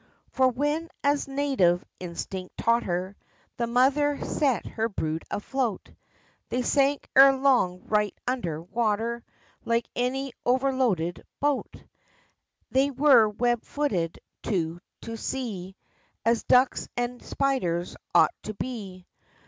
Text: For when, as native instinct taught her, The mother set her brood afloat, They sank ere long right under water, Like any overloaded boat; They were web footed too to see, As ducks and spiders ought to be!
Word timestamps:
For 0.29 0.47
when, 0.47 0.89
as 1.03 1.27
native 1.27 1.85
instinct 1.99 2.57
taught 2.57 2.81
her, 2.85 3.15
The 3.57 3.67
mother 3.67 4.19
set 4.25 4.65
her 4.65 4.89
brood 4.89 5.23
afloat, 5.29 5.91
They 6.49 6.63
sank 6.63 7.07
ere 7.15 7.33
long 7.33 7.83
right 7.85 8.15
under 8.25 8.63
water, 8.63 9.23
Like 9.63 9.87
any 9.95 10.33
overloaded 10.43 11.23
boat; 11.39 11.75
They 12.71 12.89
were 12.89 13.29
web 13.29 13.63
footed 13.63 14.19
too 14.41 14.81
to 15.01 15.17
see, 15.17 15.75
As 16.25 16.41
ducks 16.45 16.89
and 16.97 17.21
spiders 17.21 17.95
ought 18.15 18.33
to 18.41 18.55
be! 18.55 19.05